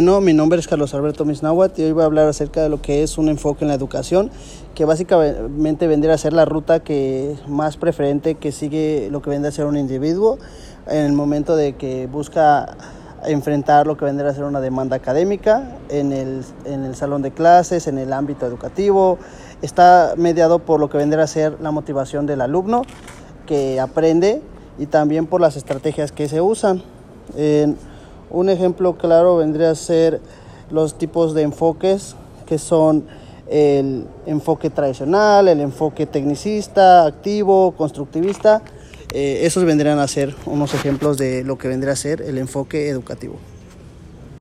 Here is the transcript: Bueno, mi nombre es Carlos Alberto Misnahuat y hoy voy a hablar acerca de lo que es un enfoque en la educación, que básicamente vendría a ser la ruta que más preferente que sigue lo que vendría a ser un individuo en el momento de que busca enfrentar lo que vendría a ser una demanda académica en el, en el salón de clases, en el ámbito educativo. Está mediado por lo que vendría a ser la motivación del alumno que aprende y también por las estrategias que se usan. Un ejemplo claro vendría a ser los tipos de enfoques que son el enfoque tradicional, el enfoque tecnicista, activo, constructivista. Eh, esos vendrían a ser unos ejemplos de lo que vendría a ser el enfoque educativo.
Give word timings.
Bueno, 0.00 0.22
mi 0.22 0.32
nombre 0.32 0.58
es 0.58 0.66
Carlos 0.66 0.94
Alberto 0.94 1.26
Misnahuat 1.26 1.78
y 1.78 1.82
hoy 1.82 1.92
voy 1.92 2.04
a 2.04 2.06
hablar 2.06 2.26
acerca 2.26 2.62
de 2.62 2.70
lo 2.70 2.80
que 2.80 3.02
es 3.02 3.18
un 3.18 3.28
enfoque 3.28 3.66
en 3.66 3.68
la 3.68 3.74
educación, 3.74 4.30
que 4.74 4.86
básicamente 4.86 5.86
vendría 5.86 6.14
a 6.14 6.16
ser 6.16 6.32
la 6.32 6.46
ruta 6.46 6.80
que 6.80 7.36
más 7.46 7.76
preferente 7.76 8.36
que 8.36 8.50
sigue 8.50 9.10
lo 9.10 9.20
que 9.20 9.28
vendría 9.28 9.50
a 9.50 9.52
ser 9.52 9.66
un 9.66 9.76
individuo 9.76 10.38
en 10.86 11.04
el 11.04 11.12
momento 11.12 11.54
de 11.54 11.74
que 11.74 12.06
busca 12.06 12.78
enfrentar 13.26 13.86
lo 13.86 13.98
que 13.98 14.06
vendría 14.06 14.30
a 14.30 14.34
ser 14.34 14.44
una 14.44 14.62
demanda 14.62 14.96
académica 14.96 15.76
en 15.90 16.12
el, 16.12 16.46
en 16.64 16.84
el 16.84 16.96
salón 16.96 17.20
de 17.20 17.32
clases, 17.32 17.86
en 17.86 17.98
el 17.98 18.14
ámbito 18.14 18.46
educativo. 18.46 19.18
Está 19.60 20.14
mediado 20.16 20.60
por 20.60 20.80
lo 20.80 20.88
que 20.88 20.96
vendría 20.96 21.24
a 21.24 21.26
ser 21.26 21.58
la 21.60 21.72
motivación 21.72 22.24
del 22.24 22.40
alumno 22.40 22.84
que 23.46 23.78
aprende 23.78 24.40
y 24.78 24.86
también 24.86 25.26
por 25.26 25.42
las 25.42 25.56
estrategias 25.56 26.10
que 26.10 26.26
se 26.26 26.40
usan. 26.40 26.82
Un 28.30 28.48
ejemplo 28.48 28.96
claro 28.96 29.36
vendría 29.36 29.70
a 29.70 29.74
ser 29.74 30.20
los 30.70 30.96
tipos 30.96 31.34
de 31.34 31.42
enfoques 31.42 32.14
que 32.46 32.58
son 32.58 33.04
el 33.48 34.06
enfoque 34.26 34.70
tradicional, 34.70 35.48
el 35.48 35.60
enfoque 35.60 36.06
tecnicista, 36.06 37.04
activo, 37.04 37.72
constructivista. 37.72 38.62
Eh, 39.12 39.40
esos 39.42 39.64
vendrían 39.64 39.98
a 39.98 40.06
ser 40.06 40.34
unos 40.46 40.72
ejemplos 40.74 41.18
de 41.18 41.42
lo 41.42 41.58
que 41.58 41.66
vendría 41.66 41.94
a 41.94 41.96
ser 41.96 42.22
el 42.22 42.38
enfoque 42.38 42.88
educativo. 42.88 43.36